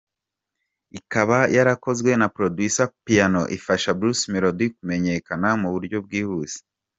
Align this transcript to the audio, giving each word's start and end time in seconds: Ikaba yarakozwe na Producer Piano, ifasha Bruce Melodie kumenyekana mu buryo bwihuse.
Ikaba 0.99 1.37
yarakozwe 1.55 2.11
na 2.19 2.27
Producer 2.35 2.87
Piano, 3.05 3.41
ifasha 3.57 3.89
Bruce 3.99 4.23
Melodie 4.33 4.73
kumenyekana 4.77 5.47
mu 5.61 5.67
buryo 5.73 5.97
bwihuse. 6.07 6.59